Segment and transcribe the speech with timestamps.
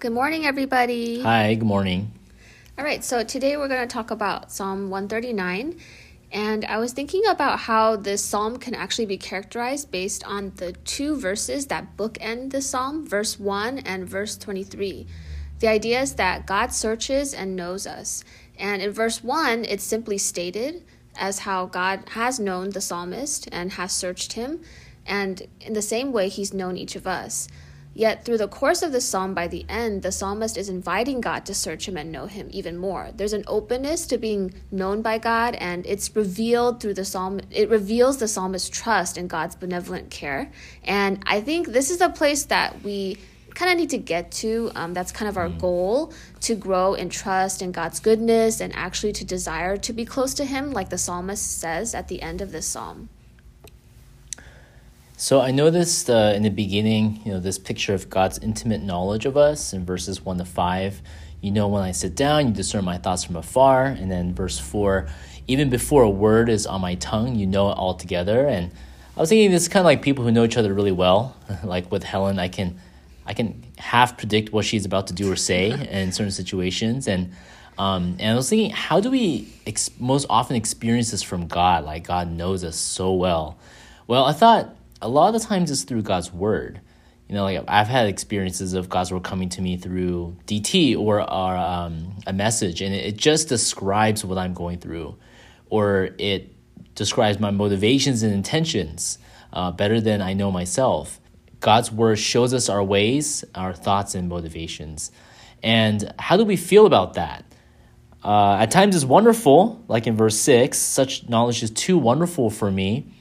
[0.00, 1.22] Good morning, everybody.
[1.22, 2.12] Hi, good morning.
[2.78, 5.76] All right, so today we're going to talk about Psalm 139.
[6.30, 10.70] And I was thinking about how this psalm can actually be characterized based on the
[10.84, 15.04] two verses that bookend the psalm, verse 1 and verse 23.
[15.58, 18.22] The idea is that God searches and knows us.
[18.56, 20.84] And in verse 1, it's simply stated
[21.16, 24.60] as how God has known the psalmist and has searched him.
[25.04, 27.48] And in the same way, he's known each of us.
[27.94, 31.44] Yet, through the course of the psalm, by the end, the psalmist is inviting God
[31.46, 33.10] to search him and know him even more.
[33.14, 37.40] There's an openness to being known by God, and it's revealed through the psalm.
[37.50, 40.52] It reveals the psalmist's trust in God's benevolent care.
[40.84, 43.18] And I think this is a place that we
[43.58, 44.70] kind of need to get to.
[44.76, 45.58] Um, that's kind of our mm.
[45.58, 50.34] goal to grow in trust in God's goodness and actually to desire to be close
[50.34, 53.08] to Him, like the psalmist says at the end of this psalm.
[55.20, 59.26] So I noticed uh, in the beginning, you know, this picture of God's intimate knowledge
[59.26, 61.02] of us in verses 1 to 5.
[61.40, 63.86] You know, when I sit down, you discern my thoughts from afar.
[63.86, 65.08] And then verse 4,
[65.48, 68.46] even before a word is on my tongue, you know it all together.
[68.46, 68.70] And
[69.16, 71.36] I was thinking this is kind of like people who know each other really well.
[71.64, 72.78] like with Helen, I can
[73.26, 77.08] I can half predict what she's about to do or say in certain situations.
[77.08, 77.32] And
[77.76, 81.84] um, and I was thinking, how do we ex- most often experience this from God?
[81.84, 83.58] Like God knows us so well.
[84.06, 86.80] Well, I thought a lot of the times it's through God's word.
[87.28, 91.20] You know, like I've had experiences of God's word coming to me through DT or,
[91.20, 95.18] um, a message, and it, just describes what I'm going through,
[95.68, 96.54] or it
[96.94, 99.18] describes my motivations and intentions
[99.52, 101.20] uh, better than I know myself.
[101.60, 105.10] God's word shows us our ways, our thoughts, and motivations.
[105.62, 107.44] And how do we feel about that?
[108.24, 112.70] Uh, at times it's wonderful, like in verse 6, such knowledge is too wonderful for
[112.70, 113.12] me.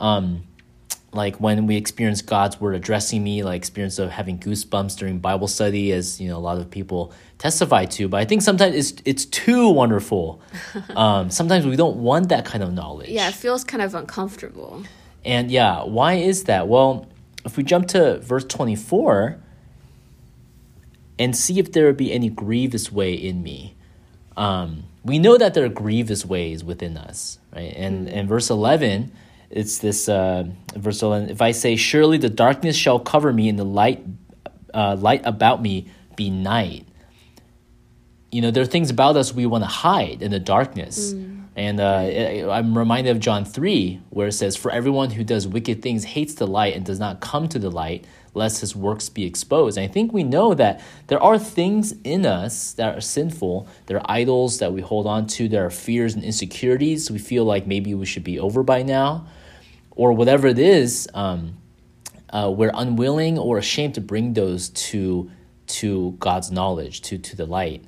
[0.00, 0.42] Um,
[1.14, 5.46] like when we experience God's word addressing me, like experience of having goosebumps during Bible
[5.46, 8.08] study, as you know, a lot of people testify to.
[8.08, 10.40] But I think sometimes it's it's too wonderful.
[10.96, 13.10] um, sometimes we don't want that kind of knowledge.
[13.10, 14.84] Yeah, it feels kind of uncomfortable.
[15.24, 16.66] And yeah, why is that?
[16.66, 17.06] Well,
[17.44, 19.38] if we jump to verse twenty four
[21.18, 23.74] and see if there would be any grievous way in me.
[24.34, 27.72] Um, we know that there are grievous ways within us, right?
[27.76, 29.12] And in verse eleven
[29.52, 31.28] it's this uh, verse 11.
[31.28, 34.02] If I say, Surely the darkness shall cover me, and the light,
[34.72, 36.86] uh, light about me be night.
[38.30, 41.12] You know, there are things about us we want to hide in the darkness.
[41.12, 41.40] Mm.
[41.54, 45.82] And uh, I'm reminded of John 3, where it says, For everyone who does wicked
[45.82, 49.26] things hates the light and does not come to the light, lest his works be
[49.26, 49.76] exposed.
[49.76, 53.68] And I think we know that there are things in us that are sinful.
[53.84, 55.46] There are idols that we hold on to.
[55.46, 59.26] There are fears and insecurities we feel like maybe we should be over by now
[59.94, 61.56] or whatever it is, um,
[62.30, 65.30] uh, we're unwilling or ashamed to bring those to
[65.66, 67.84] to God's knowledge, to to the light,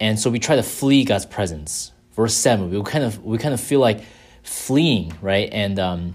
[0.00, 1.92] and so we try to flee God's presence.
[2.12, 4.00] Verse seven, we kind of we kind of feel like
[4.42, 5.48] fleeing, right?
[5.52, 6.14] And um,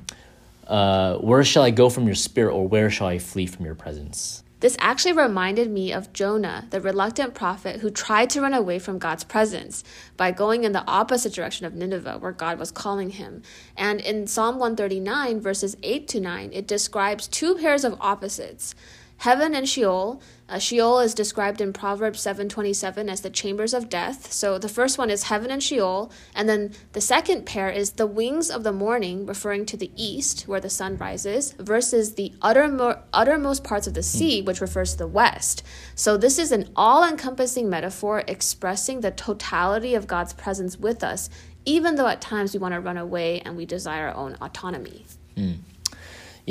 [0.67, 3.75] uh, where shall I go from your spirit, or where shall I flee from your
[3.75, 4.43] presence?
[4.61, 8.99] This actually reminded me of Jonah, the reluctant prophet who tried to run away from
[8.99, 9.83] God's presence
[10.17, 13.41] by going in the opposite direction of Nineveh, where God was calling him.
[13.75, 18.75] And in Psalm 139, verses 8 to 9, it describes two pairs of opposites
[19.21, 20.19] heaven and Sheol.
[20.49, 24.33] Uh, Sheol is described in Proverbs 7:27 as the chambers of death.
[24.33, 28.07] So the first one is heaven and Sheol, and then the second pair is the
[28.07, 32.99] wings of the morning, referring to the east where the sun rises, versus the uttermo-
[33.13, 34.17] uttermost parts of the hmm.
[34.17, 35.61] sea, which refers to the west.
[35.93, 41.29] So this is an all-encompassing metaphor expressing the totality of God's presence with us,
[41.63, 45.05] even though at times we want to run away and we desire our own autonomy.
[45.37, 45.59] Mm.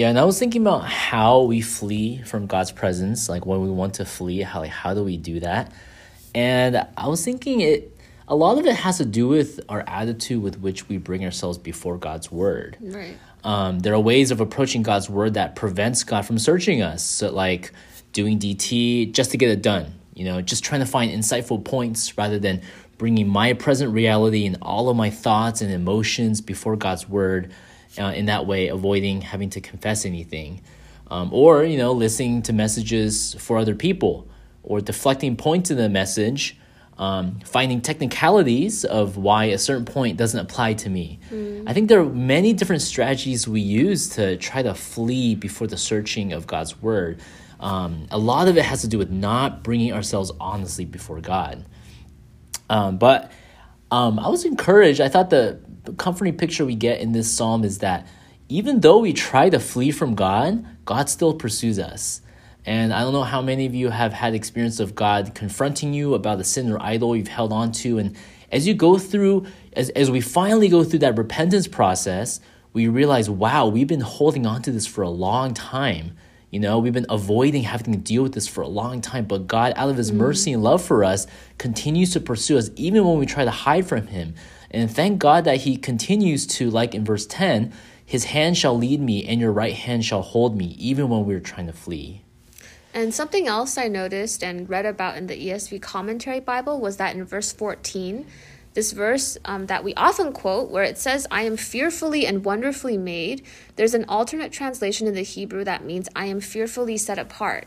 [0.01, 3.69] Yeah, and I was thinking about how we flee from God's presence, like when we
[3.69, 5.75] want to flee, how like how do we do that?
[6.35, 7.95] And I was thinking it
[8.27, 11.59] a lot of it has to do with our attitude with which we bring ourselves
[11.59, 12.79] before God's word.
[12.81, 13.19] Right.
[13.45, 17.05] Um, there are ways of approaching God's word that prevents God from searching us.
[17.05, 17.71] So like
[18.15, 22.17] doing DT just to get it done, you know, just trying to find insightful points
[22.17, 22.63] rather than
[22.97, 27.53] bringing my present reality and all of my thoughts and emotions before God's word
[27.99, 30.63] uh, in that way, avoiding having to confess anything.
[31.11, 34.29] Um, or, you know, listening to messages for other people
[34.63, 36.57] or deflecting points in the message,
[36.99, 41.19] um, finding technicalities of why a certain point doesn't apply to me.
[41.31, 41.65] Mm.
[41.67, 45.79] I think there are many different strategies we use to try to flee before the
[45.79, 47.21] searching of God's word.
[47.59, 51.65] Um, a lot of it has to do with not bringing ourselves honestly before God.
[52.69, 53.33] Um, but
[53.91, 55.01] um, I was encouraged.
[55.01, 55.59] I thought the
[55.97, 58.07] comforting picture we get in this psalm is that
[58.49, 62.21] even though we try to flee from God, God still pursues us.
[62.67, 66.15] And I don't know how many of you have had experience of God confronting you
[66.15, 67.99] about the sin or idol you've held on to.
[67.99, 68.17] And
[68.53, 72.41] as you go through, as, as we finally go through that repentance process,
[72.73, 76.17] we realize, wow, we've been holding on to this for a long time.
[76.51, 79.47] You know, we've been avoiding having to deal with this for a long time, but
[79.47, 80.17] God, out of His mm.
[80.17, 81.27] mercy and love for us,
[81.59, 84.35] continues to pursue us even when we try to hide from Him.
[84.71, 87.73] And thank God that He continues to, like in verse 10,
[88.05, 91.41] His hand shall lead me, and your right hand shall hold me, even when we're
[91.41, 92.23] trying to flee.
[92.93, 97.15] And something else I noticed and read about in the ESV Commentary Bible was that
[97.15, 98.27] in verse 14,
[98.75, 102.97] this verse um, that we often quote, where it says, I am fearfully and wonderfully
[102.97, 103.45] made,
[103.77, 107.67] there's an alternate translation in the Hebrew that means, I am fearfully set apart.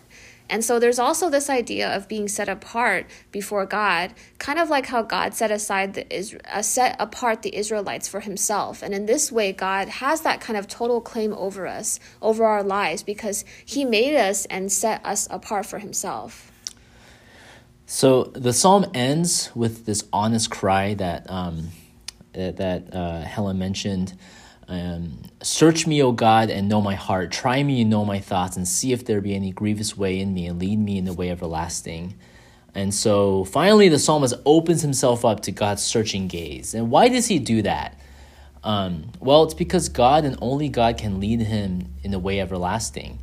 [0.54, 4.86] And so there's also this idea of being set apart before God, kind of like
[4.86, 6.06] how God set aside the
[6.46, 8.84] uh, set apart the Israelites for himself.
[8.84, 12.62] And in this way God has that kind of total claim over us, over our
[12.62, 16.52] lives because he made us and set us apart for himself.
[17.88, 21.70] So the psalm ends with this honest cry that um,
[22.34, 24.14] that uh, Helen mentioned.
[24.68, 27.32] Um, Search me, O God, and know my heart.
[27.32, 30.34] Try me and know my thoughts, and see if there be any grievous way in
[30.34, 32.16] me, and lead me in the way everlasting.
[32.76, 36.74] And so finally, the psalmist opens himself up to God's searching gaze.
[36.74, 38.00] And why does he do that?
[38.64, 43.20] Um, well, it's because God and only God can lead him in the way everlasting.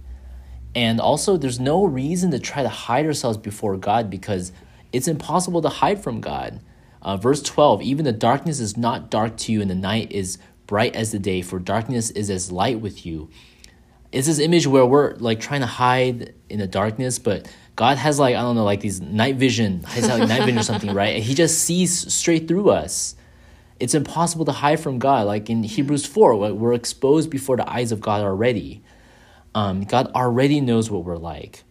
[0.74, 4.52] And also, there's no reason to try to hide ourselves before God because
[4.92, 6.60] it's impossible to hide from God.
[7.02, 10.38] Uh, verse 12 Even the darkness is not dark to you, and the night is
[10.70, 13.28] bright as the day, for darkness is as light with you.
[14.12, 18.20] It's this image where we're like trying to hide in the darkness, but God has
[18.20, 21.16] like, I don't know, like these night vision, has like night vision or something, right?
[21.16, 23.16] And he just sees straight through us.
[23.80, 25.26] It's impossible to hide from God.
[25.26, 28.80] Like in Hebrews 4, we're exposed before the eyes of God already.
[29.56, 31.64] Um, God already knows what we're like.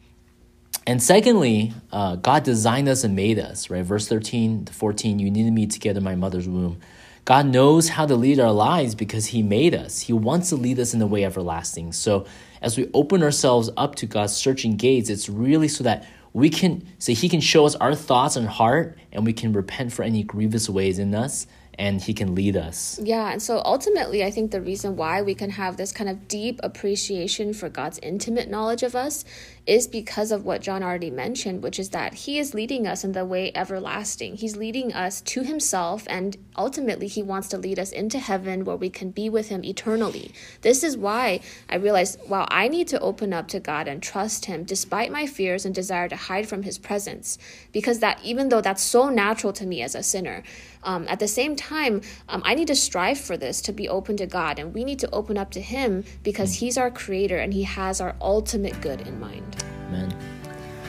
[0.85, 3.85] And secondly, uh, God designed us and made us, right?
[3.85, 6.81] Verse 13 to 14, you needed me together in my mother's womb.
[7.25, 10.01] God knows how to lead our lives because He made us.
[10.01, 11.93] He wants to lead us in the way everlasting.
[11.93, 12.25] So
[12.61, 16.85] as we open ourselves up to God's searching gates, it's really so that we can
[16.97, 20.23] so He can show us our thoughts and heart, and we can repent for any
[20.23, 21.47] grievous ways in us,
[21.79, 22.99] and he can lead us.
[23.01, 26.27] Yeah, and so ultimately, I think the reason why we can have this kind of
[26.27, 29.23] deep appreciation for God's intimate knowledge of us
[29.65, 33.13] is because of what John already mentioned, which is that he is leading us in
[33.13, 34.35] the way everlasting.
[34.35, 38.75] He's leading us to himself, and ultimately, he wants to lead us into heaven where
[38.75, 40.33] we can be with him eternally.
[40.61, 41.39] This is why
[41.69, 45.25] I realized, wow, I need to open up to God and trust him despite my
[45.25, 47.37] fears and desire to hide from his presence.
[47.71, 50.43] Because that, even though that's so natural to me as a sinner,
[50.83, 54.17] um, at the same time, um, I need to strive for this to be open
[54.17, 57.53] to God, and we need to open up to Him because He's our creator and
[57.53, 59.63] He has our ultimate good in mind.
[59.87, 60.15] Amen.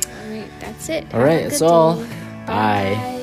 [0.06, 1.12] All right, that's it.
[1.14, 1.96] All right, that's all.
[2.46, 2.46] Bye.
[2.46, 3.19] Bye.